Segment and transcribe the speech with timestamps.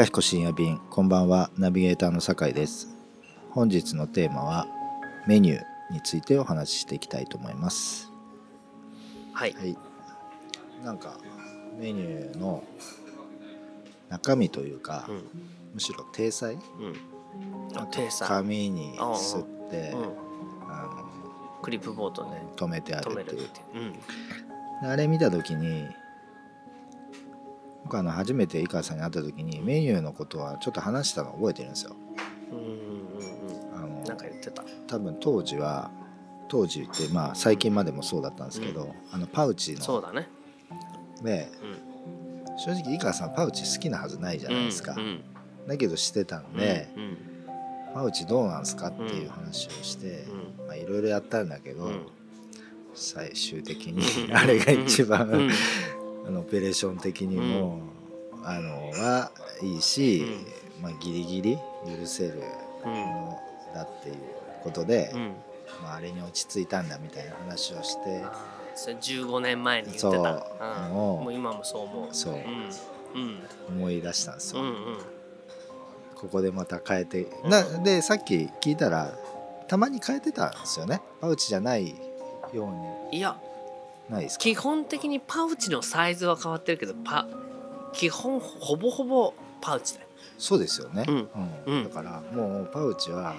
[0.00, 1.50] いかひこ深夜便こんばんは。
[1.58, 2.88] ナビゲーターの酒井です。
[3.50, 4.66] 本日のテーマは
[5.26, 5.62] メニュー
[5.92, 8.10] についてお話ししていきたいと思います。
[9.34, 9.52] はい。
[9.52, 9.76] はい。
[10.82, 11.18] なんか
[11.78, 12.64] メニューの
[14.08, 15.22] 中身というか、うん。
[15.74, 16.54] むしろ体裁？
[16.54, 16.60] うん。
[17.76, 18.26] あ体裁。
[18.26, 19.40] 紙にすっ
[19.70, 20.04] てうん。
[20.66, 21.04] あ
[21.60, 23.40] クリップボードでの止めてあるっていう。
[23.42, 23.48] いう。
[24.80, 25.84] であれ見た時に
[27.84, 31.96] 僕あの初めて井川さんに会った時にメニューのことはちょっと話したの覚えてるんですよ。
[32.52, 34.64] うんうんうんなんか言ってた。
[34.86, 35.90] 多分当時は
[36.48, 39.80] 当時ってまあ最近までもそうだったんですけど、あのパウチの。
[39.80, 40.28] そうだね。
[41.22, 42.58] でうん。
[42.58, 45.22] 正直井川さんパウチ好きなはずないじゃないですか、うん
[45.66, 47.16] だけどしてたんで、うん
[47.94, 50.24] パウチどうなんすかっていう話をして
[50.76, 52.06] いろいろやったんだけど、うん。
[52.94, 55.50] 最終的にあれが一番、うん
[56.26, 57.80] あのオペレーション的にも、
[58.42, 59.30] あのは
[59.62, 60.24] いいし、
[60.80, 62.42] まあ、ギリギリ許せる
[62.84, 63.38] うんも
[63.74, 64.16] のだっていう
[64.62, 65.34] ことで、うん。
[65.82, 68.22] まあ、あれに落ち着いたんだみたいな話をして
[68.74, 70.08] それ15年前に言ってた。
[70.08, 70.18] そう。
[70.86, 70.92] うん。
[70.92, 72.14] もう今もそう思う。
[72.14, 72.34] そう。
[72.34, 72.40] うん。
[73.14, 73.76] うん。
[73.76, 74.74] 思い出したんですよ、うんうん。
[76.16, 79.16] ここでまた変えてなでさっき聞いたら
[79.68, 81.00] たまに変えてたんですよね。
[81.20, 81.94] パウチじゃない
[82.52, 82.68] よ
[83.12, 83.49] ういやに
[84.10, 84.42] ないですか？
[84.42, 87.26] 基本的にパウチのサイズは変わってるけどパ
[87.92, 90.06] 基本ほぼほぼパウチだよ。
[90.38, 91.28] そうですよね、うん。
[91.66, 91.84] うん。
[91.84, 93.34] だからもうパウチは、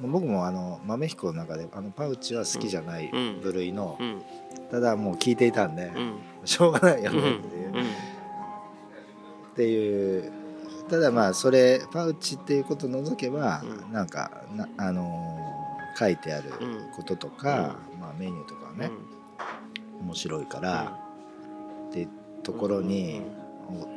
[0.00, 0.10] うん。
[0.10, 3.40] 僕もあの豆彦の中であのパウチは好きじゃないうん。
[3.40, 4.22] 部類の、うん。
[4.70, 6.18] ただもう聞いていたんで、うん。
[6.44, 7.82] しょうがないようんねっていう,、うん。
[7.82, 7.86] っ
[9.56, 10.32] ていう
[10.90, 13.92] ただまあそれパウチっていうことを除けば、うん。
[13.92, 15.50] なんかなあのー
[15.98, 16.90] 書いてあるうん。
[16.96, 18.90] こととか、まあ、メニューとかはね、
[20.02, 20.98] 面白いから、
[21.88, 22.08] って
[22.42, 23.22] ところに、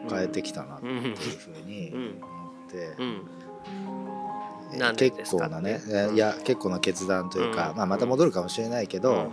[0.05, 2.21] お変えてきたなっていうふうにうん。
[2.21, 2.95] 思って、
[5.11, 5.79] 結構なね、
[6.13, 7.77] いや結構な決断というか、うん。
[7.77, 9.31] まあ、また戻るかもしれないけど、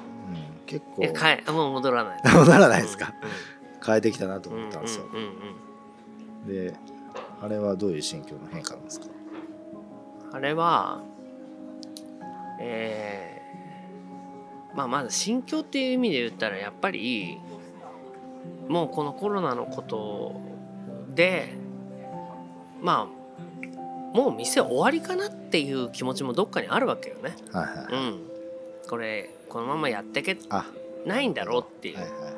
[0.67, 2.22] 結構もう戻らない。
[2.34, 5.05] 戻らないですか、う変えてきたなと思ったんですよ。
[6.47, 6.75] で
[7.43, 9.07] あれはどういう心境の変化なんですか？
[10.33, 11.01] あれは
[12.61, 13.40] えー
[14.75, 17.39] まあまず心境っていう意味で言ったらやっぱり
[18.69, 20.41] もうこのコロナのこと
[21.15, 21.55] で
[22.81, 27.37] まあもう店終わりかなっていう気持ちもどっかにあるわけよね。
[27.53, 28.21] はいはい、うん、
[28.89, 30.67] これこのままやってけあ
[31.05, 32.35] ないんだろうっていう、はいはいはい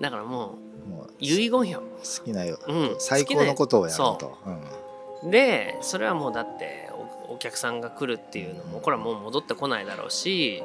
[0.00, 0.58] だからも
[0.88, 1.82] もうう遺言よ。
[2.02, 4.38] 好きなよ、うん最高のことをやると、
[5.22, 5.30] うん。
[5.30, 6.88] でそれはもうだって
[7.28, 10.62] おお客さんが来るっていうのもこれはもう戻ってこないだろうし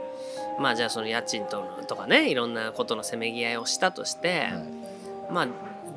[0.59, 5.31] まあじゃあその家賃とのとかねいろんなことのせめぎ合いをしたとして、はい。
[5.31, 5.47] まあ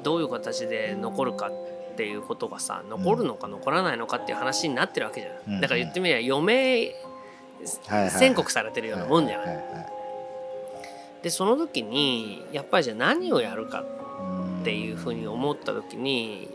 [0.02, 5.60] どういう形で残るかっていうことがさ残るのか残らないのかっていう話になってるわけじゃん、うん。
[5.60, 6.94] だから言ってみれば余命
[8.10, 9.64] 宣告されてるようなもんじゃない。
[11.22, 13.84] でその時にやっぱりじゃあ何をやるか
[14.20, 14.60] うん。
[14.60, 16.48] っていうふうに思った時に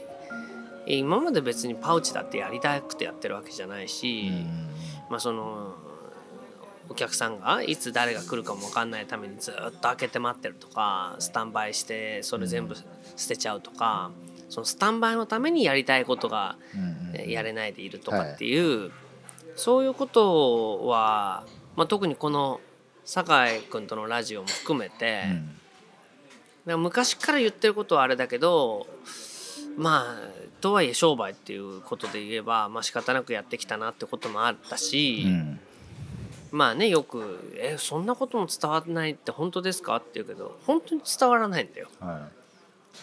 [0.85, 4.29] 今まで別にパウチだってやりたくてやってるわけじゃないし、
[5.09, 5.75] まあその
[6.89, 12.75] お客さんがいつ誰が来るかも分かんないためにずっと開けて待ってるとかスタンバイしてそれ全部
[13.15, 14.11] 捨てちゃうとか、
[14.49, 16.57] そのスタンバイのためにやりたいことが
[17.25, 18.91] やれないでいるとかっていう、
[19.55, 21.45] そういうことは、
[21.75, 22.59] まあ、特にこの
[23.05, 25.23] 酒井君とのラジオも含めて、
[26.65, 26.81] うん。
[26.81, 28.87] 昔から言ってることはあれだけど
[29.75, 35.59] まあとはいえ商売っていうことで言えば、まあ仕方なくやってきたなってこともあったし、うん
[36.53, 41.87] まあねよく「えそんなことも伝わらないって本当ですか?」って言うけど本当に伝わらないんだよ。
[41.99, 42.29] は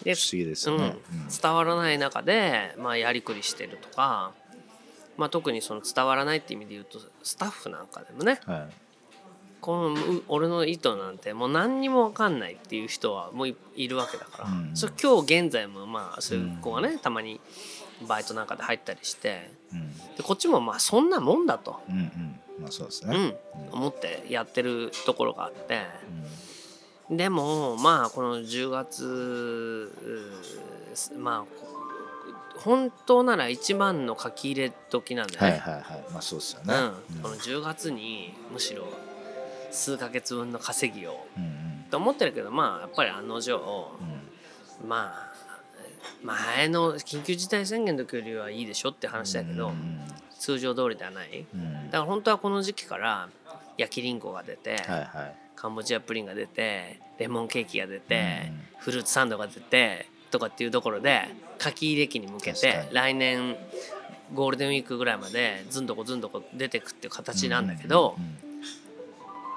[0.03, 0.79] い、で不思議ですうん。
[0.79, 4.33] 伝わらない中で、まあ、やりくりしてるとか、
[5.17, 8.41] まあ、特にその伝わらないって意味で言うとスタッフなんかでもね。
[8.47, 8.69] うんはい。
[9.61, 14.71] このう俺の意図なんてもう何にも分かんないっていう人はもういいるわけだから、うん。
[14.75, 17.41] それ今日現在もまあそういう子がね、たまに
[18.07, 19.95] バイトなんかで入ったりしてうん。
[20.17, 22.41] でこっちもまあそんなもんだと、うんうん。
[22.61, 23.17] まあそうですね。
[23.17, 23.35] うん、
[23.73, 25.87] 思ってやってるところがあって。
[27.11, 29.93] でもまあこの10月
[31.19, 36.05] まあ本当なら一番の書き入れ時なんだよはいね、はいはい。
[36.13, 36.75] まあそうですよね。
[37.17, 38.85] うん、この10月にむしろ
[39.71, 41.27] 数ヶ月分の稼ぎを。
[41.37, 41.51] うんうん。
[41.91, 44.89] と思ってるけどまあやっぱり案の定うん。
[44.89, 45.30] まあ
[46.23, 50.01] 前の緊急事態宣言の時よりはいいでしょって話だけど、うん
[50.41, 51.47] 通常通りではない。
[51.91, 53.29] だから本当はこの時期から
[53.77, 55.35] 焼きりんごが出て、はいはい。
[55.55, 61.29] カンボジアプリンが出てレモンケーキが出て、うんフルーツサンドが出てとかっていうところで
[61.59, 63.55] 書き入れ期に向けて来年
[64.33, 68.39] ゴールデンウィークぐらいまでずんどこずんどこ出てくっていう形なんだけど、うん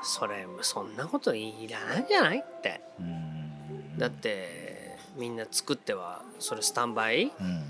[0.06, 2.82] それそんなこといらないんじゃないって。
[3.98, 4.63] だって
[5.16, 7.46] みんな作ってはそれスタンバイ、うん。
[7.46, 7.64] うん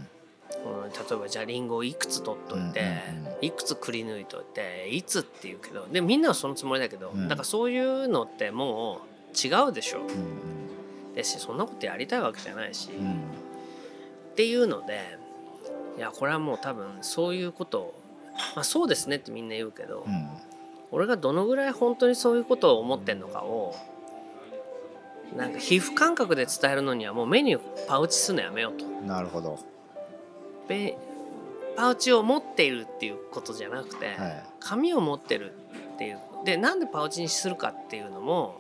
[0.64, 3.46] 例えばじゃあリンゴをいくつ取っといて、うんうんうん。
[3.46, 7.28] いくつくり抜いといていつって言うけどでみんなはそのつもりだけど、うん。
[7.28, 9.02] だからそういうのっても
[9.34, 10.02] う違うでしょ。
[10.02, 13.12] うんですしそんなことやりたいわけじゃないし、うんうん。
[13.14, 13.16] っ
[14.36, 15.18] ていうので
[15.98, 17.94] いやこれはもう多分そういうことを、
[18.56, 20.30] まあ、そうですねってみんな言うけど、うん。
[20.92, 23.76] 俺がどのぐらい本当にそういうことを思ってんのかを
[25.36, 28.86] なんか皮膚感覚で伝えるのにはもうメニューパウチするのやめようと。
[29.06, 29.60] なるほど。
[30.68, 30.96] べ
[31.76, 34.44] パウチを持っているっていうことじゃなくて、はい。
[34.60, 35.54] 紙を持ってる
[35.96, 36.20] っていう。
[36.46, 38.60] でなんでパウチにするかっていうのも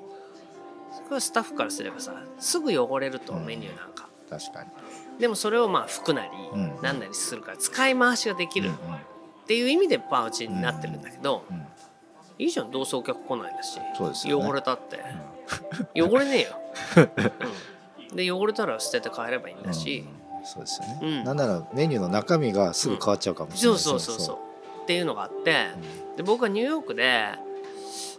[0.94, 3.46] それはスタッフからすればさすぐ汚れるとうん。
[3.46, 4.70] メニューなんか、確かに。
[5.20, 6.80] でもそれをまあ服なりうん。
[6.82, 8.78] 何なりするから使い回しができるうんっ
[9.46, 11.68] ていう意味でパウチになってるんだけど、うんうん
[12.40, 14.50] いいじゃんどうせお客来ないんだしそうですよね。
[14.50, 15.00] 汚れたって、
[15.96, 16.60] 汚れねえよ、
[18.10, 20.06] うん、で汚れたら捨てて帰ればいいんだし、
[20.40, 20.46] うん。
[20.46, 21.24] そうですよね、うん。
[21.24, 24.20] なんならメニューの中身がすぐ変わっちゃうかもしれそうない、そうそう。
[24.20, 24.38] そう
[24.84, 25.68] っていうのがあって、
[26.18, 27.30] で僕はニューヨークで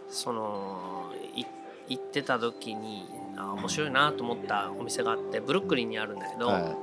[0.09, 1.45] そのい
[1.87, 3.05] 行ってた時に
[3.37, 6.75] あ面白いなと思ったお店があってブルックリンにあるんだけど、は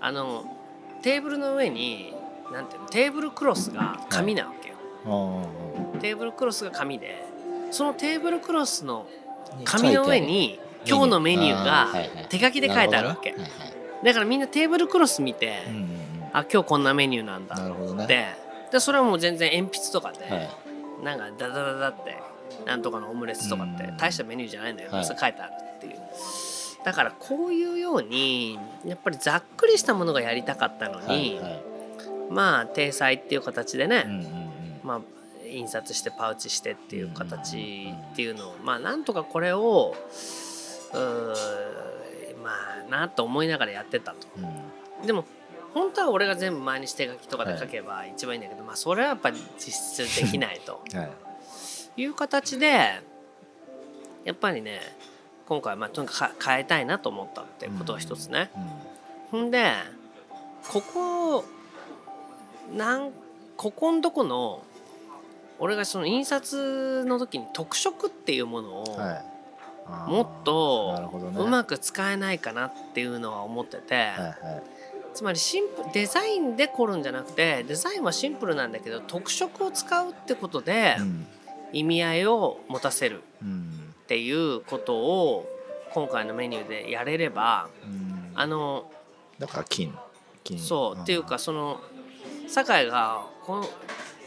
[0.00, 0.44] あの
[1.02, 2.14] テーブルの上に
[2.52, 4.78] なんていうのテーブルクロスが紙なわけよ、い。
[5.98, 7.24] あテーブルクロスが紙で
[7.70, 9.19] そのテーブルクロスのあ
[9.64, 11.88] 紙の上に今日のメニューが
[12.28, 13.34] 手書きで書いてあるわけ。
[14.02, 15.90] だからみんなテーブルクロス見て、うんうんうん。
[16.32, 17.56] あ今日こんなメニューなんだ。
[17.56, 18.06] なるほどね。
[18.06, 18.26] で
[18.72, 20.50] でそれはもう全然鉛筆とかで、はい
[21.02, 22.18] なんかダダダダって
[22.66, 25.04] なんとかのオムレツとかってうん大したメニューじゃないんだよ、はい。
[25.04, 25.94] それ書いてあるっていう。
[26.84, 31.62] だからこういうようにやっぱりざっくりしたものがやりたかったのに、はいはい。
[32.30, 34.50] まあ体裁っていう形でね、うんうんうん。
[34.82, 35.00] まあ
[35.50, 39.94] 印刷してパウチしてっていう形っていうのをまあなんとかこれを
[42.42, 42.50] ま
[42.86, 44.26] あなと思いながらやってたと。
[44.36, 45.06] うん。
[45.06, 45.24] でも
[45.74, 50.82] 本当は俺が全部毎日手書きとかで書けば一番いいんだけど、まあそれはやっぱり実質できないと。
[50.94, 51.10] はい。
[51.96, 53.00] いう形で
[54.24, 54.80] やっぱりね
[55.46, 58.50] 今回まあとにかく変えたいなと思ったってことが一つね。
[58.56, 58.90] うん
[59.30, 59.72] ほんで
[60.68, 61.44] ここ
[62.76, 63.12] なん
[63.56, 64.62] ここんとこの
[65.60, 68.96] 俺がその印刷の時に特色っていうものを
[70.08, 74.62] もっとうまく使えないかなっていうのは思ってて、はいはい。
[75.12, 81.26] つまりシンプデザインで凝るんじゃなくてデザインはシンプルなんだけど特色を使うってことでうん。
[81.72, 85.48] 意味合いを持たせるうんっていうことを
[85.92, 88.32] 今回のメニューでやれればうん。
[88.34, 88.90] あの
[89.38, 89.94] だから金。
[90.42, 90.58] 金。
[90.58, 91.80] そうっていうかその
[92.48, 93.68] 酒井がこの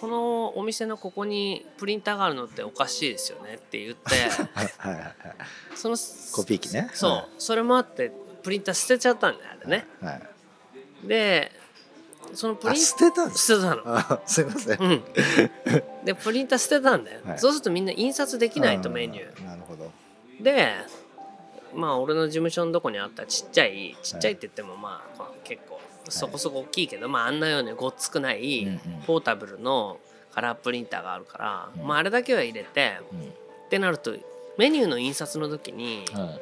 [0.04, 4.14] このお店のここにプリンターがあるのっておかしいですよねって言って
[4.54, 5.14] はいはいはいはい。
[5.76, 5.96] その
[6.34, 6.90] コピー機ね。
[6.94, 7.26] そう、はい。
[7.38, 8.12] それもあって
[8.44, 9.88] プリンター捨てちゃったんだよあれね。
[10.02, 10.12] は
[11.06, 11.07] い。
[11.07, 11.54] で
[12.33, 13.83] そのプリンあ捨てたんです捨てたの。
[13.86, 14.78] あすいません。
[14.81, 15.04] うん、
[16.04, 17.40] でプリンター捨てたんだよ、はい。
[17.40, 19.45] そうするとみんな印刷できないとメニュー。
[19.45, 19.90] なるほど。
[20.42, 20.68] ーで
[21.74, 25.80] まあ俺の事務所のとこにあったちっちゃいちっちゃいって言ってもまあまあ結構
[26.10, 30.00] そこそこ大きいけど、まああんなようにごっつくないポータブルの
[30.33, 31.88] カラープリンターがあるから、うん。
[31.88, 33.19] まああれだけは入れてうん。
[33.22, 33.24] っ
[33.69, 34.14] てなると
[34.57, 36.42] メニューの印刷の時にはい。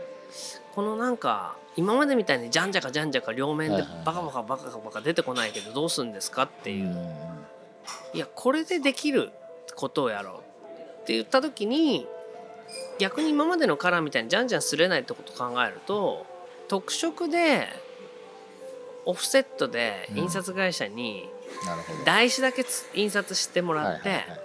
[0.73, 7.31] このなんか今までみたいにじゃんじゃかじゃんじゃか両面でバカバカバカバカ出てこないけどどうするんですかっていう、うん
[8.13, 9.31] いやこれでできる
[9.75, 10.43] ことをやろ
[10.99, 12.07] うって言った時に
[12.99, 16.25] 逆に今までのカラーみたいにじゃんじゃんすれないってことを考えると
[16.67, 17.67] 特色で
[19.05, 21.29] オフセットで印刷会社に
[22.05, 24.39] 台紙だけつ印刷してもらって、はいはいはい。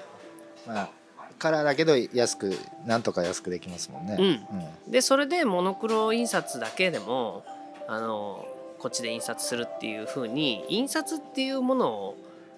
[0.67, 0.91] まあ
[1.39, 4.17] カラーだけど安くなんとか安くできますもんね。
[4.19, 4.91] うん。
[4.91, 7.45] でそれでモノクロ印刷だけでも
[7.89, 8.47] あの
[8.79, 12.17] こっちで印刷するっていう風に印刷っていうものを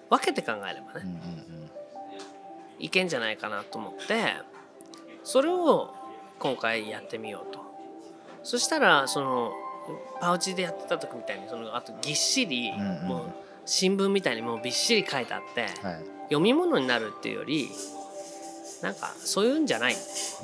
[0.09, 1.69] 分けて考えればね、うんうん。
[2.79, 4.35] いけんじゃないかなと思って
[5.23, 5.93] それを
[6.39, 7.59] 今回やってみようと。
[8.43, 9.51] そしたらその
[10.19, 13.31] パウチでやってた時みたいにそのあとぎっしり、うんうんもう
[13.65, 15.67] 新聞みたいにもうびっしり書いてあって、
[16.23, 17.69] 読み物になるっていうより
[18.81, 19.95] なんかそういうんじゃない、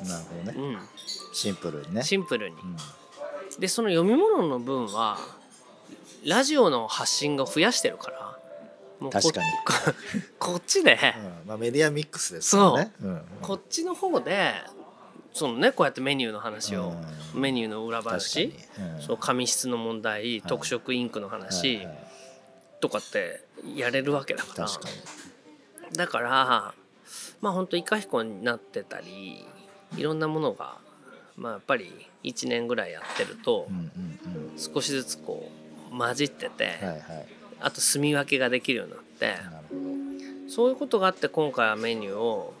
[0.06, 0.54] なるほどね。
[0.56, 0.78] うん、
[1.32, 2.04] シンプルにね。
[2.04, 2.56] シンプルに。
[2.56, 2.76] うん。
[3.58, 5.18] でその読み物の分は
[6.24, 8.38] ラジオの発信が増やしてるから
[9.00, 9.46] もう確かに。
[10.38, 10.98] こ こっちで、
[11.42, 11.48] うん。
[11.48, 12.92] まあ、メディアミックスですからね。
[13.02, 14.54] う、ん、こっちの方で
[15.36, 16.94] そのねこうやってメニューの話を、
[17.34, 17.40] うん。
[17.42, 18.54] メニューの裏話
[19.00, 21.86] そう紙質の問題、特色インクの話、
[22.80, 24.68] とかってやれるわけだから。
[25.94, 26.74] だから
[27.42, 29.44] まあ本当イカヒコになってたり
[29.96, 30.78] いろんなものが
[31.36, 31.92] まあやっぱり
[32.24, 33.68] 1年ぐらいやってると
[34.56, 35.50] 少しずつこ
[35.92, 36.72] う混じってて、
[37.60, 39.34] あと住み分けができるようになって
[40.48, 42.54] そういうことがあって今回はメニューを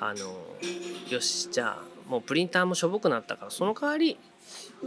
[0.00, 0.34] あの
[1.10, 4.18] よしじゃあもうプリンターもしょぼくなったからその代わり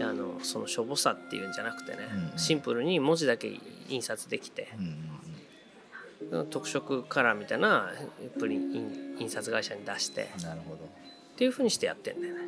[0.01, 2.37] あのそのしょぼさっていうんじゃなくてね、うんうん。
[2.37, 3.51] シンプルに文字だけ
[3.89, 7.91] 印刷できてうんうん特色カラーみたいな
[8.39, 10.83] プリン印印刷会社に出してうんなるほど。
[10.83, 12.41] っていうふうにしてやってんだよね。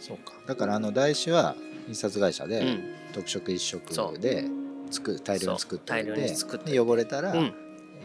[0.00, 0.32] そうか。
[0.46, 1.56] だからあの台紙は
[1.88, 2.82] 印刷会社でうん。
[3.12, 4.44] 特色一色で
[4.90, 7.46] 作大量に作って大量作ってで汚れたら、うん。
[7.46, 7.52] い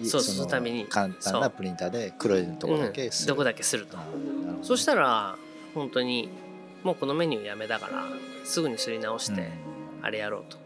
[0.06, 0.86] そうそのそのために。
[0.86, 3.98] 簡単なプリンターで黒いところだけする、うんどこだけすると。
[4.62, 5.36] そしたら
[5.74, 6.30] 本当に
[6.84, 8.06] もうこのメニューやめだから
[8.44, 9.50] すぐにすり直して
[10.02, 10.58] あれやろうと。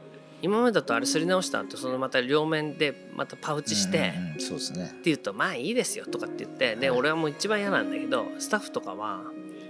[0.42, 4.40] 今までだとあれすり直した後そのまた両面でまたパウチして、うんうんうん。
[4.40, 4.86] そうですね。
[4.86, 7.00] って言うとまあいいですよとかって言ってではい。
[7.00, 9.22] 俺はもう一番嫌なんだけどスタッフとかは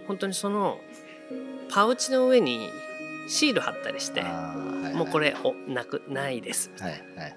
[0.08, 0.80] 本当にその
[1.70, 2.70] パウチの上に
[3.28, 4.94] シール貼ったりしてあーはいはい。
[4.96, 6.72] もうこれおなくないです。
[6.80, 7.36] はいはいはい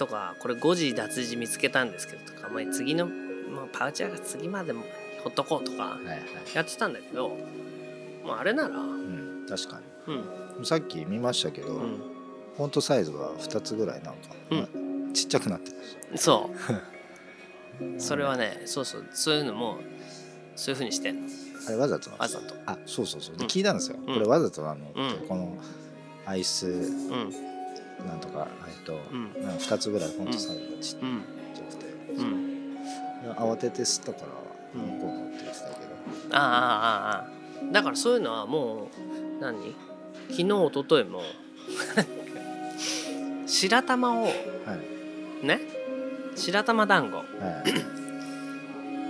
[0.00, 4.82] とかこれ誤字脱字見つけたんですけどとかもう次のもうパウチは次までも
[5.22, 6.18] ほっとこうとかはいはい
[6.54, 7.36] やってたんだけども
[8.28, 9.82] うあれならううん確かん。
[10.58, 11.98] にさっき見ましたけど、うん。
[12.56, 14.58] フォントサイズが2つぐらいなんか、うん。
[14.58, 15.70] まあちっちゃくなって
[16.10, 16.50] ましそ
[17.98, 18.00] う。
[18.00, 19.06] それはねそうそう。
[19.12, 19.78] そういうのも
[20.56, 21.28] そういうふうにしてんの。
[21.28, 22.54] たあれわざとわざと。
[22.64, 23.36] あそうそうそう。
[23.36, 23.50] でうん。
[23.50, 24.06] 聞いたんですよ、ん。
[24.06, 25.28] これわざとなの、うん。
[25.28, 25.58] この
[26.24, 27.49] アイスうん
[28.06, 29.32] なんとかえっと、うん。
[29.44, 31.22] なんか2つぐらいフォントサイズがちっうん。
[31.54, 32.76] ちゃくて、うん。
[33.36, 34.32] 慌てて吸ったから
[34.74, 35.76] うん向こうのって言ってたけど、
[36.36, 37.24] あああああ
[37.68, 37.72] あ。
[37.72, 38.88] だからそういうのはもう
[39.42, 39.74] 何？
[40.30, 41.22] 昨日一昨日も
[43.46, 44.30] 白玉をは
[45.42, 45.46] い。
[45.46, 45.60] ね？
[46.36, 47.16] 白玉団子。
[47.16, 47.26] はい。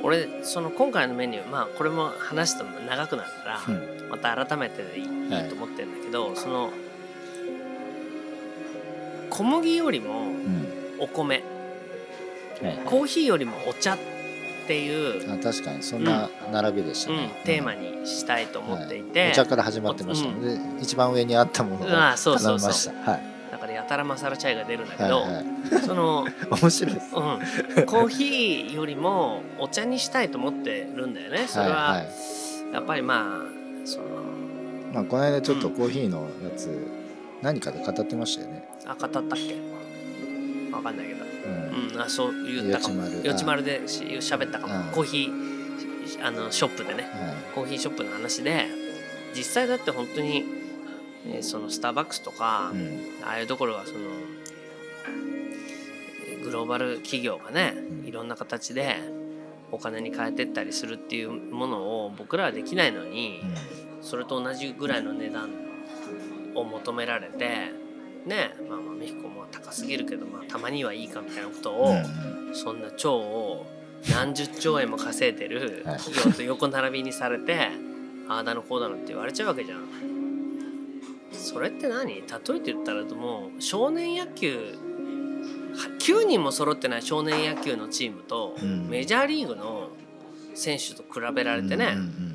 [0.03, 3.73] 俺その今回のメニューまあこれも話しても長くなるから、う
[4.07, 4.11] ん。
[4.11, 5.45] また改めていい,、はい。
[5.45, 6.71] いいと思ってるんだけどその
[9.31, 10.67] 小麦よりもうん。
[10.99, 11.37] お米。
[11.37, 13.99] はいコーヒーよりもお茶っ
[14.67, 15.83] ていう、あ確かに。
[15.83, 17.17] そんな並びでしたうん。
[17.19, 22.93] ね、テーマにしたいと思っていて、はいお茶から始まってましたので、一番上にあったものをあそう頼そうそう。
[22.93, 23.11] みました。
[23.13, 23.23] はい。
[23.51, 25.45] だからやたらマサラチャイが出るんだけど、はいはい。
[25.85, 26.27] その、
[26.61, 27.07] 面白いです。
[27.15, 31.47] うん、コーヒーよりもお茶にしたいと思ってるんだよね。
[31.49, 32.75] それはいははい。
[32.75, 34.05] やっぱりまあその
[34.93, 36.69] まあこの間ちょっとコーヒーのやつ、
[37.43, 39.55] 何かで語ってましたよね、あ語ったっけ？
[40.73, 41.25] わかんないけど。
[41.25, 41.93] うん。
[41.95, 43.03] うんあそう言ったかも。
[43.05, 43.65] よちまる。
[43.65, 44.93] でし喋ったかも、うん。
[44.93, 47.05] コーヒーあのショップでね。
[47.05, 48.67] はコーヒーショップの話で
[49.35, 50.45] 実際だって本当に、
[51.27, 53.25] えーそのスターバックスとか、いうん。
[53.25, 53.99] ああいうところがその
[56.29, 58.07] えーグローバル企業がねうん。
[58.07, 58.97] いろんな形で
[59.73, 63.41] お金に変えてったりするっていうものを僕らはできないのに、
[64.03, 65.51] それと同じぐらいの値段
[66.61, 67.73] を求められて
[68.27, 71.95] ねまあまあメヒコも高すぎるけど、まあ、たまにはいいかみたいなことを、
[72.53, 73.67] そんな超を
[74.11, 75.99] 何十兆円も稼いでるはい。
[75.99, 77.71] 企業と横並びにされて、
[78.29, 79.81] ああだのこうだのって言われちゃうわけじゃん。
[81.33, 82.15] それって何？
[82.15, 88.89] 例えて言ったらもう少年野球は9人も揃ってない少年野球のチームと、うん。
[88.89, 89.89] メジャーリーグの
[90.55, 92.30] 選手と比べられてね、うんうんうん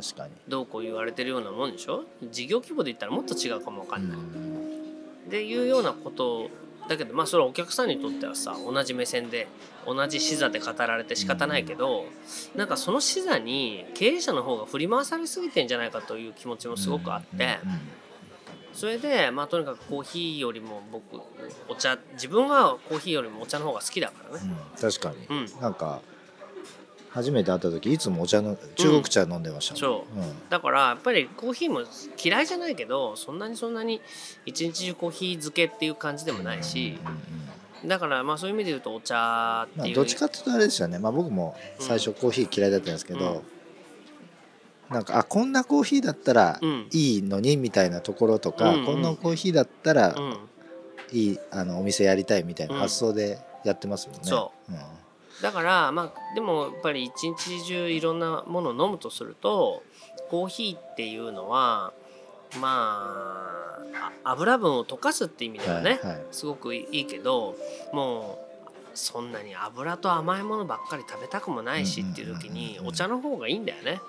[0.00, 0.32] 確かに。
[0.48, 2.04] どうこう言われてるようなもんでしょ？
[2.30, 4.18] 事業規模で言ったらもっと違うかもわかんない。
[4.18, 6.50] っていうようなこと
[6.88, 9.48] だけどまあそれはお客さんにとってはさ同じ目線で
[9.86, 12.04] 同じ視座で語られて仕方ないけど、
[12.54, 17.58] なんかその視座に経営者の方が振り回されすぎてんじゃないかという気持ちもすごくあって、
[18.72, 21.20] それでまあとにかくコーヒーよりも僕
[21.68, 24.44] お茶自分はコーヒーよりもお茶の方が好きだからね。
[24.44, 25.60] うん確かに、うん。
[25.60, 26.02] なんか
[27.16, 29.74] 初めて会った時いつもお茶の中国茶飲んでました
[30.50, 31.80] だからやっぱりコーヒーも
[32.22, 34.02] 嫌いじゃないけどそんなにそんなに
[34.44, 43.44] 一日中コーヒー漬けっていう感じでもないしうんうんうんだからまあそういう意味で言うとお茶っていう、まあ、どっちかっていうとあれですよね、まあ、僕も最初コーヒー嫌いだったんですけど、
[44.90, 46.88] なんかあこんなコーヒーだったらうん。
[46.90, 48.86] いいのにみたいなところとか、うんうん。
[48.86, 50.38] こんなコーヒーだったらうん、
[51.12, 54.22] いいあのお店やりたいみたいな発想でやってますもんね。
[54.24, 54.76] そうん
[55.42, 59.82] だからまあでもやっぱり一日中いろんなものを飲むとすると
[60.30, 61.92] コーヒーっていうのは
[62.60, 66.26] まああ油分を溶かすって意味ではね、はいはい。
[66.32, 67.56] すごくいいけど
[67.92, 68.44] も
[68.94, 74.00] そんなに油と甘いものばっかり食べたくもないしっていう時にお茶の方がいいんだよね。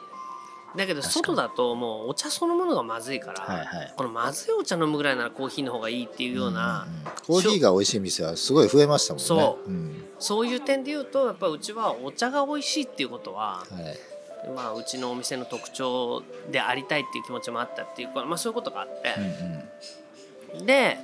[0.76, 3.94] だけど外だともうお茶そのものがまずいから、はいはい。
[3.96, 7.04] このまずいお茶飲むぐらいならコーヒーの方がいいっていうような、んん。
[7.26, 9.26] コーヒーが美味しい店はすごい増えましたもんね。
[9.26, 9.70] そう。
[9.70, 10.06] うん。
[10.20, 14.50] そういう点で言うとやっぱうちはお茶が美味しいっていうことは、はい。
[14.56, 19.14] まあ、うちのお店の特徴でありたいっていう気持ちもあったっていうか、まあ、そういうことがあって。
[19.18, 20.66] うんうん。
[20.66, 20.98] で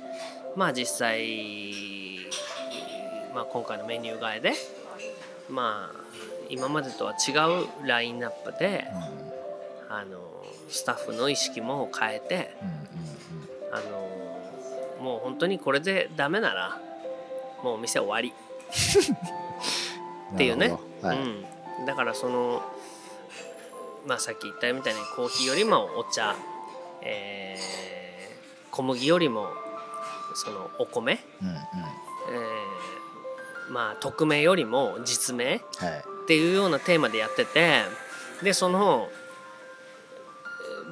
[0.56, 2.18] まあ実際、
[3.34, 4.52] まあ、今回のメニュー替えで
[5.48, 6.00] まあ
[6.48, 7.32] 今までとは違
[7.82, 8.86] うラインナップで
[9.98, 10.18] あの
[10.68, 12.56] スタッフの意識も変えて
[13.72, 16.80] あのもう本当にこれでダメなら
[17.62, 18.32] もうお店終わり、
[20.30, 20.76] う んっていうね。
[21.02, 21.18] はい。
[21.18, 22.62] うん、だからその
[24.06, 26.34] まあさっき言ったみたいにコーヒーよりもお茶、
[27.02, 27.74] えー
[28.70, 29.50] 小麦よりも
[30.34, 31.54] そのお米うんうん。
[31.54, 35.60] えーまあ匿名よりも実名はい。
[36.24, 37.82] っていうようなテーマでやってて
[38.42, 39.23] でそのえー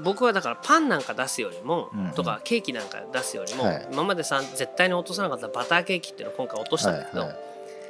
[0.02, 2.10] 僕はだからパンなんか出すよりも、うんうん。
[2.12, 3.88] とかケーキなんか出すよりも、はい。
[3.92, 7.38] 今までさ絶対に落とさなかったバターケーキっていうのを今回落としたんだけど、はいはい。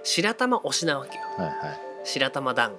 [0.05, 1.23] 白玉推しなわけよ。
[1.39, 1.81] はいはい。
[2.05, 2.79] 白玉団子っ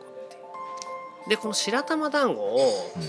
[1.26, 3.02] てでこの白玉団子をうん。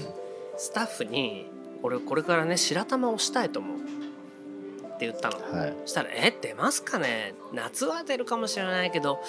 [0.57, 1.51] スタッフに
[1.83, 3.79] 「俺これからね白玉をしたいと思う」
[4.95, 5.39] って言ったの。
[5.59, 5.75] はい。
[5.85, 7.35] そしたら「え出ますかね？
[7.53, 9.21] 夏は出るかもしれないけど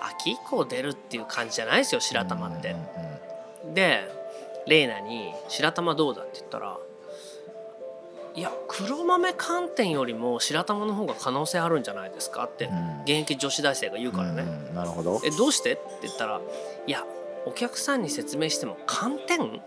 [0.00, 2.70] 秋以降出るっていう感じじゃないですよ白玉って。
[2.70, 2.76] うん
[3.68, 4.17] うん」で
[4.68, 6.76] レイナに「白玉どうだ?」って言ったら
[8.34, 16.40] 「いや黒豆寒天よりも白玉の方が可能性あるんじゃないですか?」ってうん現役女子大生が言うからねうんうんなるほど「えどうして?」って言ったら
[16.86, 17.04] 「いや
[17.46, 19.60] お客さんに説明しても寒天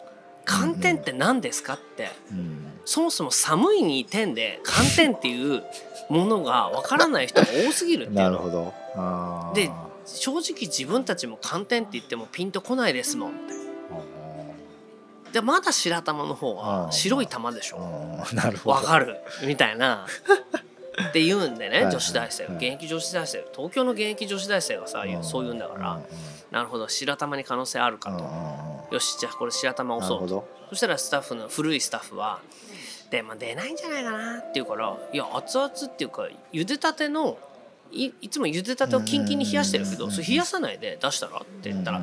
[0.46, 2.10] 寒天って何ですか?」って。
[2.32, 5.64] うんそもそも寒いに点で寒天っていう
[6.10, 8.74] ものがわからない人が多すぎるっていうの なるほど
[9.54, 9.70] で
[10.04, 13.54] 正直自分たちも寒天って言ってもピンとこないですもんって
[15.32, 17.78] でまだ白玉の方は白い玉でしょ。
[17.78, 18.76] うんなるほど。
[18.76, 19.18] わかる。
[19.46, 20.06] みたいな。
[21.10, 22.52] って言うんでね女子大生は。
[22.52, 25.24] い現役女子大生東京の現役女子大生がさうん。
[25.24, 25.94] そう言うんだから。
[25.94, 26.04] うん
[26.52, 26.90] なるほど。
[26.90, 28.94] 白玉に可能性あるかと。
[28.94, 30.48] よしじゃあこれ白玉押そうと。
[30.70, 32.40] そしたらスタッフの古いスタッフは
[33.10, 37.38] 「でも出ないんじゃないかな」って言うから「いや熱々っていうか茹でたての
[37.92, 42.02] いいつも茹でたてをキンキンに冷やしてるけどそれ冷やさないで出したら?」って言ったら。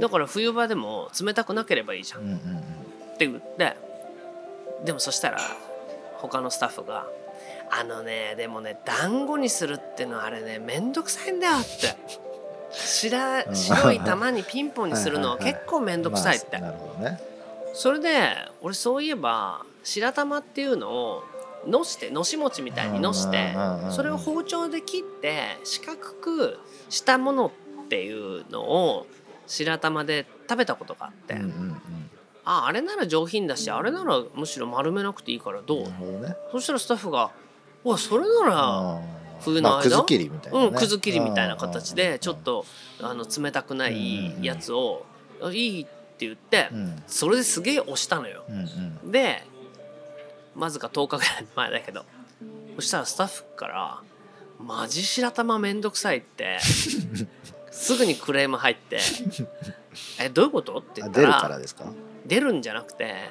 [0.00, 2.20] だから冬場でも冷たくなければいいじゃん。
[2.20, 3.76] って言って。
[4.84, 5.38] でもそしたら
[6.16, 7.06] 他のスタッフが
[7.70, 11.96] 「あのねでもね団子にするってのはあれねめんどくさいんだよ」って。
[12.72, 13.54] 白うん。
[13.54, 16.58] 白い玉にピンポンにするのは結構めんどくさいって。
[16.58, 17.20] まあなるほどね。
[17.74, 21.24] それで俺そういえば白玉っていうのを
[21.66, 23.54] のしてのし餅みたいにのして
[23.90, 29.06] それを包丁で切って四角くしたものっていうのを
[29.46, 31.36] 白玉で食べたことがあって、
[32.44, 36.34] ああれなら上品だしあれならむしろ丸めなくていいからどう、ね。
[36.50, 37.30] そしたらスタッフが
[37.84, 39.22] 「おいそれならうん。
[39.40, 40.66] 冬の間まあくず切りみたいなね。
[40.66, 42.64] うんくず切りみたいな形うんでちょっと
[43.00, 45.04] あの冷たくないやつを
[45.52, 47.02] いい」って言ってうん。
[47.06, 48.44] それですげえ押したのよ。
[48.48, 48.56] うん
[49.04, 49.10] うん。
[49.10, 49.44] で
[50.56, 52.04] わずか10日ぐらい前だけど。
[52.76, 54.00] そしたらスタッフから
[54.58, 56.58] 「マジ白玉めんどくさい」って
[57.70, 58.98] すぐにクレーム入って
[60.18, 61.84] 「えどういうこと?」って言ったあ出るかららですか？
[62.24, 63.30] 出るんじゃなくて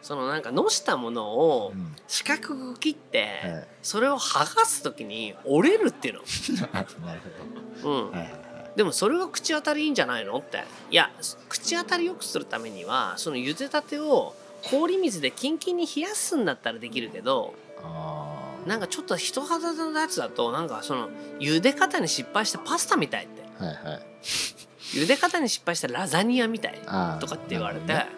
[0.00, 1.94] そのなんかのしたものをうん。
[2.06, 3.68] 四角く切ってはい。
[3.82, 6.20] それを剥がす時に折れるっていうの。
[6.72, 7.20] なる
[7.76, 7.82] うん。
[7.82, 8.34] ほどはい
[8.76, 10.38] でもそれが口当たりいいんじゃないの？
[10.38, 10.64] って。
[10.90, 11.10] いや
[11.50, 17.54] 口当たりよくするためにはその茹でたてを氷水でキンキンに冷やすんだったらできるけど
[18.66, 23.42] なんかちょっと人肌のやつだとなんかその茹で方に失敗したパスタみたいって。
[23.64, 24.02] はいはい。
[24.94, 28.10] 茹で方に失敗したラザニアみたいとかって言われてなる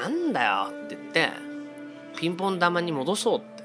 [0.00, 1.30] なんだよって言って
[2.16, 3.64] ピンポン玉に戻そうって。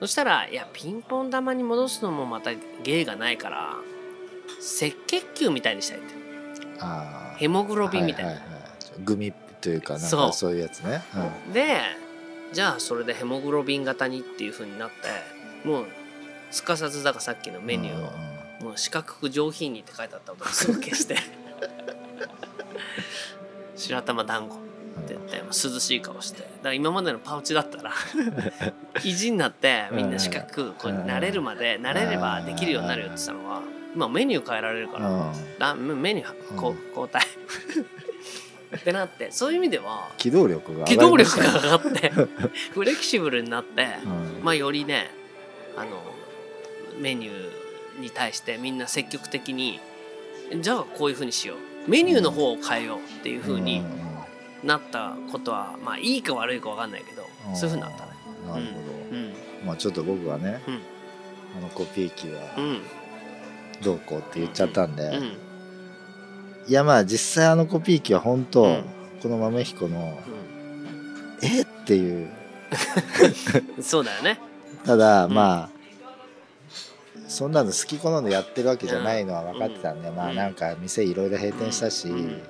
[0.00, 2.50] そしたらいやピンポン玉に戻すのもまた
[2.82, 3.70] 芸がないから
[4.58, 6.14] 赤血球みたいにしたいって。
[7.38, 8.48] ヘモグロビンみたいな、ははは
[8.98, 9.02] い。
[9.04, 10.26] グミというかなんそう。
[10.28, 11.02] かそういうやつね。
[11.52, 11.80] で
[12.52, 14.96] じゃあそれでヘモグロビン型にっていう風になって
[15.66, 15.86] もう
[16.50, 18.00] すかさずだからさっきのメニューを、
[18.62, 21.16] もう四角く上品にって書いてあったことをすぐ消して。
[23.74, 24.58] 白玉団子っ
[25.06, 26.42] て言って涼しい顔して。
[26.42, 27.90] だから今までのパウチだったら
[29.02, 33.62] 意地になってみんな四角くこう慣れるまで慣れればできるようになるよって言ってたのは
[33.94, 35.08] 今メニュー変えられるから。
[35.08, 35.32] うん。
[35.58, 36.88] ラメニューこうん。
[36.88, 37.22] 交代
[38.76, 42.10] ってなってそういう意味では機動力が機動力が上がって
[42.72, 44.44] フレキシブルになって、うん。
[44.44, 45.10] まあよりね
[45.76, 46.02] あの
[46.98, 49.80] メニューに対してみんな積極的に
[50.60, 51.90] じゃあこういうふうにしよう。
[51.90, 53.82] メニューの方を変えようっていうふうに
[54.62, 58.12] なったことはまあいいか悪いか分かんないけどそういうふうになったね。
[58.46, 59.34] なるほど、うん。
[59.66, 60.80] まあちょっと僕はね、うん。
[61.58, 62.82] あのコピー機はうん。
[63.82, 65.51] どうこうって言っちゃったんで、うん
[66.68, 68.84] いやまあ実際あのコピー機は本当、うん。
[69.22, 72.28] この豆彦のうん「えっ?」ていう。
[73.82, 74.38] そうだよね。
[74.84, 75.34] ただ、うん。
[75.34, 75.82] まあ
[77.28, 82.42] そんなの好き好んでやってるわけじゃないのは分かってたんで、まあなんか店いろいろ閉店したし、うん。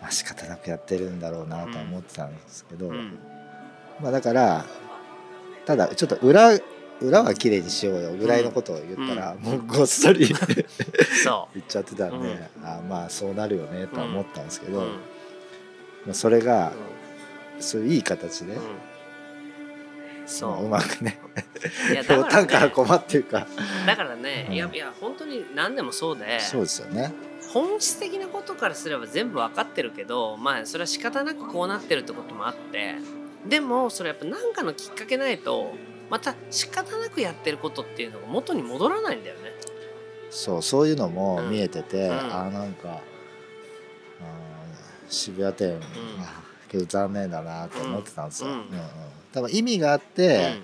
[0.00, 3.18] まあ仕方なくやってるんだろうなとは思ってたんですけど、うん。
[4.00, 4.64] まあだから
[5.66, 6.58] ただちょっと裏
[7.00, 10.26] 裏は綺麗にしようよぐらいのことを言ったら、もうごっそり
[11.24, 12.66] そ 言っちゃってたんで、うん。
[12.66, 14.72] あまあそうなるよねとは思ったんですけう。
[14.72, 14.86] ど、うん。
[14.86, 14.92] ま
[16.10, 16.72] あ、それが
[17.60, 18.60] そういういい形で、うん。
[20.26, 20.50] そう。
[20.50, 21.20] まあうまくね
[21.90, 22.46] いや だボからね。
[22.48, 23.46] タンから困っていうか
[23.86, 24.54] だからね、うん。
[24.54, 27.12] いやいや本当に何でもそうでそうですよね。
[27.52, 32.96] 本質的なことからすれば全部分かってるけどまあそれは仕方なくこうなってるってこともあって
[33.46, 35.72] でもそれやっぱ何かのきっかけないと
[36.14, 39.50] また仕方なくやってることっていうのが元に戻らないんだよね。
[40.30, 41.50] そうそういうのもうん。
[41.50, 42.12] 見えてて、うん。
[42.12, 45.76] あなんかあー渋谷店、
[46.20, 48.50] あけど残念だなと思ってたんですよ。
[48.50, 48.54] うん。
[48.54, 48.62] うんうん。
[49.32, 50.60] 多分意味があって、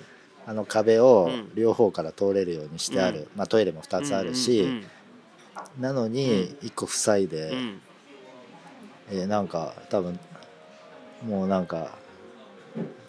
[0.46, 1.50] あの壁をうん。
[1.56, 3.26] 両方から通れるようにしてある、うん。
[3.34, 4.84] まあ、トイレも2つあるし、うん。
[5.80, 7.80] なのに1個塞いで、うんうん。
[9.10, 10.16] えーなんか多分
[11.26, 11.98] もうなんか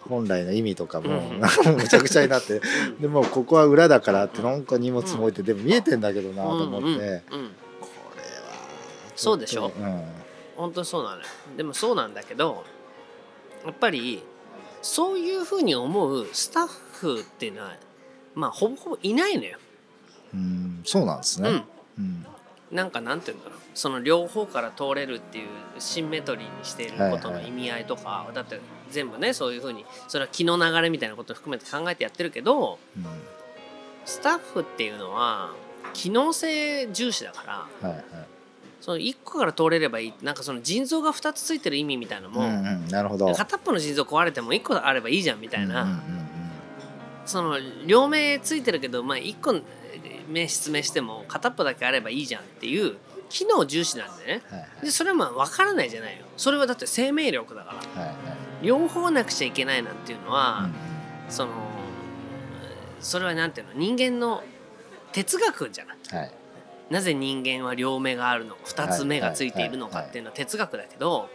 [0.00, 1.40] 本来の意味とかも、うん。
[1.40, 2.60] なんかむちゃくちゃになって
[3.00, 7.20] でもうここは裏だからってなんか荷物も置いて、でも見えてんだけどなと思って、うんうんうん。
[7.80, 8.30] これは
[9.16, 9.72] そうでしょ？
[9.78, 10.02] うん。
[10.56, 11.22] 本当にそうなのよ。
[11.56, 12.64] でもそうなんだけど
[13.64, 14.22] やっぱり
[14.82, 17.76] そういうふうに思うスタッフっていうのは
[18.34, 19.58] まあほぼほぼいないのよ。
[20.34, 21.48] うんそうなんですね。
[21.48, 21.64] うん。
[21.98, 22.26] うん。
[22.70, 23.58] なんかなんていうんだろう。
[23.74, 25.46] その両方から通れるっていう
[25.78, 28.60] シンメトリーにしていることの意味合いとか、だって
[28.92, 33.04] 全部ねそういうふうにそれは気の流れみたいなことを含めて考えてやってるけどうん
[34.04, 35.52] スタッフっていうのは
[35.92, 37.42] 機能性重視だか
[37.82, 38.04] らはいはい。
[38.82, 40.14] その1個から通れればいい。
[40.22, 43.32] なんかその腎臓が2つついてる意味みたいなのも、うんうん、なるほど。
[43.32, 46.22] 片っぽの腎臓壊れても1個あればいいじゃんみたいな、うんうん
[47.24, 49.54] その両目ついてるけど、まあ、1個
[50.28, 52.96] 目失明しても片っぽだけあればいいじゃんっていう
[53.28, 54.42] 機能重視なんでね。
[54.50, 54.86] うんはい。
[54.86, 56.24] でそれはまあ分からないじゃないよ。
[56.36, 58.02] それはだって生命力だから。
[58.02, 58.31] はいはいはい
[58.62, 60.92] 両方なくちゃいけないなんていうのは、うん
[61.28, 61.52] その
[63.00, 64.42] それはなんていうの人間の
[65.12, 66.18] 哲学じゃないうん。
[66.18, 66.32] はい。
[66.90, 71.30] なぜ人間は両目があるの2つ目がついているのかっていうのは哲学だけど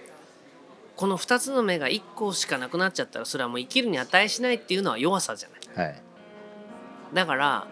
[0.96, 5.88] この2つの目が1個しかなくなっちゃったらそれはもう生きるに値しないっていうのは弱さじゃない。
[5.88, 6.02] はい。
[7.14, 7.68] だから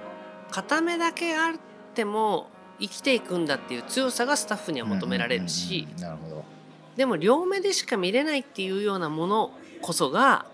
[0.52, 1.54] 片目だけあっ
[1.94, 6.02] ても生きていくんだっていう強さがスタッフには求められるしうんうんうん。
[6.02, 6.55] なるほど
[6.96, 10.46] でも両目でしか見れないっていうようなものこそが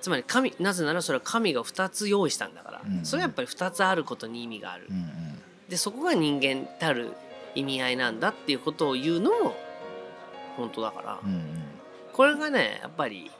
[0.00, 2.82] つまり神なぜならそれは神が2つ用意したんだから。
[2.86, 3.04] うんうん。
[3.06, 4.86] それはやっぱり2つあることに意味がある。
[4.90, 5.38] うんうん。
[5.68, 7.14] でそこが人間たる
[7.54, 9.56] 意味合いなんだっていうことを言うのも
[10.58, 11.20] 本当だから。
[11.24, 11.44] うんうん。
[12.12, 13.30] これがねやっぱり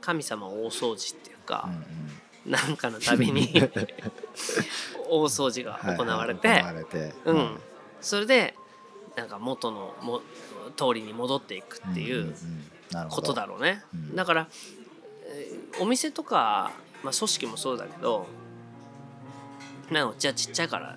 [0.00, 1.68] 神様大掃除っていうか
[2.46, 2.50] うん。
[2.50, 3.52] なんかのたびに
[5.06, 7.14] 大掃除が行われて、はいはい行われて。
[7.26, 7.58] うん、
[8.00, 8.54] それで
[9.16, 10.22] なんか元のも
[10.70, 12.34] 通りに戻っていくっていんんう
[13.10, 14.16] ことだろうね、うん。
[14.16, 14.48] だから、
[15.26, 16.72] えーお店とか、
[17.04, 18.26] まあ、組織もそうだけど
[19.90, 20.96] なんかうちはちっちゃいから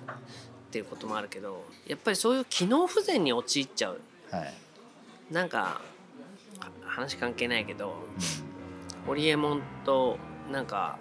[0.70, 4.00] ていうこともあるけどやっぱりそういう機能不全に陥っちゃう。
[4.30, 4.54] はい。
[5.30, 5.80] なんかは
[6.84, 7.94] 話関係ないけど
[9.06, 10.18] ホリエモンと
[10.50, 10.98] なんか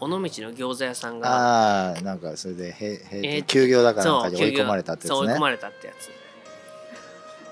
[0.00, 5.16] 尾道の餃子屋さんがああなんかそれでへえーへ休業だからなんかに追い込まれたってやつね。
[5.16, 6.08] そう追い込まれたってやつ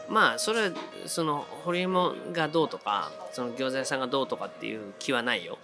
[0.09, 0.75] まあそれは
[1.07, 5.59] そのホリエモンがどうとかその餃子屋さんがどうとかっていう気はないよ。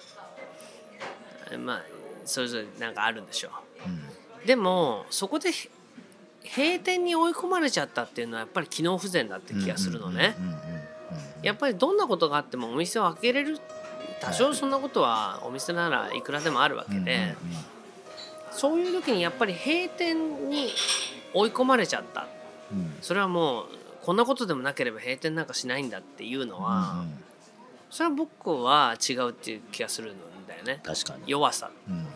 [1.59, 1.83] まあ
[2.25, 3.51] それぞれなんかあるんでしょ
[3.87, 3.89] う。
[3.89, 3.93] ん。
[4.45, 5.53] うでもそこでへ
[6.45, 10.37] 閉店に追い込まれちゃったっていうのはやっぱり機能不全だって気がするのね。
[11.43, 13.59] やっぱりどんなことがあってもお店を開けれる
[14.21, 17.35] 多少そんなことはお店ならいくらでもあるわけで、
[18.51, 20.71] そういう時にやっぱり閉店に
[21.33, 22.27] 追い込まれちゃった。
[22.73, 22.95] うんうん。
[23.01, 23.67] それはもう
[24.05, 27.25] こんなことでもなければ閉店なんかしないんだっていうのは、うんうん。
[27.89, 30.81] それは僕は違うっていう気がするんだよね。
[30.85, 31.23] 確かに。
[31.27, 31.71] 弱さ。
[31.89, 32.07] うん。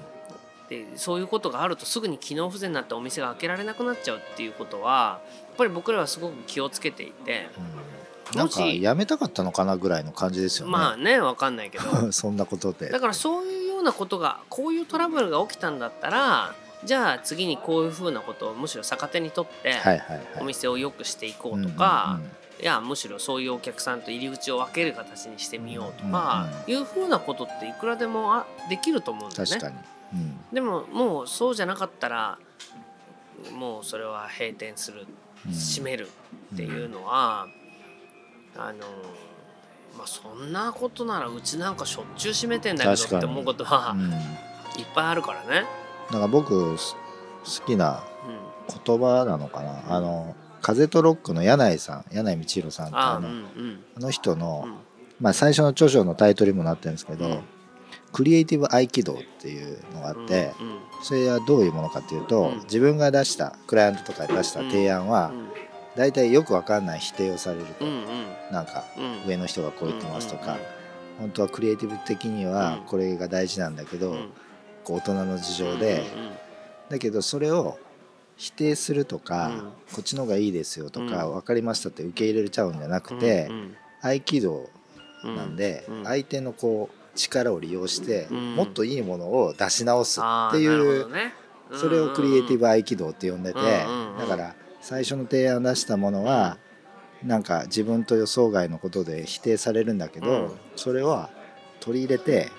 [0.68, 7.48] でそういうことがあるとすぐに機能不全になってお店が開けられなくなっちゃうっていうことはやっぱり僕らはすごく気をつけていて
[8.34, 8.48] うん。
[8.50, 10.72] かやめたかったのかなぐらいの感じですよね。
[10.72, 12.12] まあね分かんないけど。
[12.12, 12.90] そんなことで。
[12.90, 19.76] だからそういうようなことがこういうトラブルが起きたんだったらじゃあ次にこういうふうなことをむしろ逆手にとって
[20.40, 22.30] お店を良くしていこうとうんかうんうん。
[22.60, 29.48] いやむしろそういうお客さんと入り口を分ける形にしてみようとかいうふうなことっていくらでもあできると思うんだよね。
[29.48, 29.70] 確か。
[29.70, 29.76] に、
[30.14, 30.40] うん。
[30.52, 32.38] でももうそうじゃなかったら
[33.52, 35.06] もうそれは閉店する
[35.46, 35.52] うん。
[35.52, 36.08] 閉める
[36.54, 37.46] っていうのは、
[38.56, 38.78] あの
[39.96, 45.64] まあそんなことならうちなんかしょっちゅう閉めてんだけどって思うことはうん、いっぱいあるからね。
[46.08, 46.96] だから僕す
[47.60, 49.82] 好きなうん、言葉なのかな。
[49.88, 54.74] あの風とロックの柳井さん柳井道弘さんってあうんあの,、うんあの人の、うん。
[55.20, 57.40] まあ、最初の著書のタイトルにもなってるんですけど、うん。
[58.12, 60.78] クリエイティブ合気道っていうのがあって、うんうん。
[61.02, 62.58] それはどういうものかっていうと、うん。
[62.64, 65.32] 自分が出したクライアントとかで出した提案は、
[65.96, 68.04] 大体よくわかんない否定をされると、うんうん。
[68.52, 69.28] なんかうん。
[69.28, 70.58] 上の人がこう言ってますとか、うん
[71.18, 72.86] 本当はクリエイティブ的にはうん。
[72.86, 74.14] これが大事なんだけど、
[74.94, 76.02] うんこう大人の事情で、
[76.88, 77.78] だけどそれを
[78.38, 79.58] 否定するとか、うん。
[79.92, 81.32] こっちの方がいいですよとか、うん。
[81.34, 83.76] 分かりましたって受け入れちゃうんじゃなくうんて、うん。
[84.00, 84.70] 合気道
[85.24, 88.54] うんなんで、うん相手のこう力を利用して、うん。
[88.54, 91.08] もっといいものを出し直すあっていう
[91.74, 96.56] それをクリエイティブ合気道って呼んでて、だから最初の提案を出したものは、
[97.24, 100.50] なんか自分と予想外のことで否定されるんだけど、うん。
[100.76, 101.28] それは
[101.80, 102.50] 取り入れて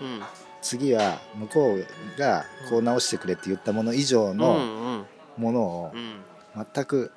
[0.61, 5.05] 次は向こうがこう直してくれって言ったもの以上うんのうん
[5.37, 6.21] ものをうん
[6.73, 7.11] 全く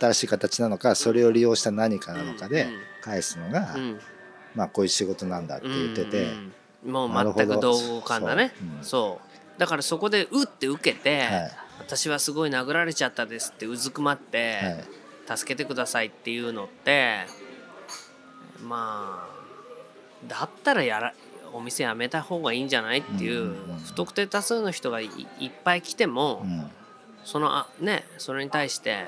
[0.00, 2.70] 新しい形なのかそれを利用した何かなのかでうん
[3.02, 4.00] 返すのが、うん
[4.54, 6.28] まあこういう仕事なんだって言ってて、
[6.84, 9.58] もう全く同感だねそううん。
[9.58, 11.50] だからそこでうって受けて、はい。
[11.78, 14.56] 私はすごい殴られちゃったですってうずくまって、
[15.26, 15.36] はい。
[15.36, 17.26] 助けてくださいっていうのって
[18.62, 21.14] まあだったらやら
[21.52, 22.98] お店辞めた方がいいんじゃない？
[22.98, 23.48] っていう,、うん。
[23.48, 25.06] うんうん不特定多数の人がい
[25.38, 26.70] いっぱい来ても、うん。
[27.24, 29.06] そのあねそれに対して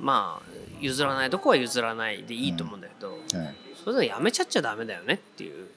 [0.00, 3.20] まあ譲らないとこは譲らないでいいと思うんだけど、はい、
[3.84, 5.68] それでもやめちゃっちゃダメだよねっていう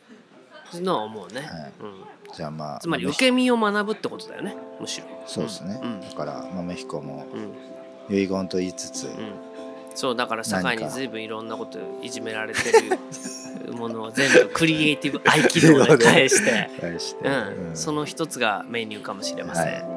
[0.82, 1.50] のは思うね、はい。
[1.82, 1.86] う
[2.32, 5.08] ん、じゃあまあつまり受け身を学ぶってことだよねむしろ。
[5.28, 6.02] そうですね、うん。
[6.02, 7.28] だから豆彦も
[8.10, 8.18] うん。
[8.18, 9.14] 遺言と言いつつ、うん
[9.96, 12.60] そうだから堺に随分いろんなこといじめられて
[13.66, 17.72] るものを全部クリエイティブ 合気道で返して、返して、うん。
[17.76, 19.66] その一つがメニューかもしれません。
[19.66, 19.93] はい